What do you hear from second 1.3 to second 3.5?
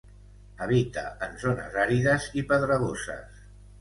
zones àrides i pedregoses.